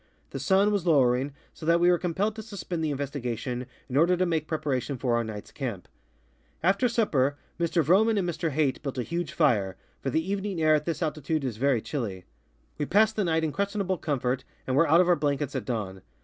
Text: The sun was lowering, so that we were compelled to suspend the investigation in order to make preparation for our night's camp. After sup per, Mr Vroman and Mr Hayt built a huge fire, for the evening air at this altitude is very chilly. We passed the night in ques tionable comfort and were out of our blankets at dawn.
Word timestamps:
The 0.31 0.39
sun 0.39 0.71
was 0.71 0.87
lowering, 0.87 1.31
so 1.53 1.63
that 1.67 1.79
we 1.79 1.91
were 1.91 1.99
compelled 1.99 2.35
to 2.35 2.41
suspend 2.41 2.83
the 2.83 2.89
investigation 2.89 3.67
in 3.87 3.95
order 3.97 4.17
to 4.17 4.25
make 4.25 4.47
preparation 4.47 4.97
for 4.97 5.15
our 5.15 5.23
night's 5.23 5.51
camp. 5.51 5.87
After 6.63 6.89
sup 6.89 7.11
per, 7.11 7.37
Mr 7.59 7.83
Vroman 7.83 8.17
and 8.17 8.27
Mr 8.27 8.49
Hayt 8.49 8.81
built 8.81 8.97
a 8.97 9.03
huge 9.03 9.31
fire, 9.31 9.75
for 9.99 10.09
the 10.09 10.27
evening 10.31 10.59
air 10.59 10.73
at 10.73 10.85
this 10.85 11.03
altitude 11.03 11.43
is 11.43 11.57
very 11.57 11.83
chilly. 11.83 12.25
We 12.79 12.87
passed 12.87 13.15
the 13.15 13.23
night 13.23 13.43
in 13.43 13.51
ques 13.51 13.75
tionable 13.75 14.01
comfort 14.01 14.43
and 14.65 14.75
were 14.75 14.87
out 14.89 15.01
of 15.01 15.07
our 15.07 15.15
blankets 15.15 15.55
at 15.55 15.65
dawn. 15.65 16.01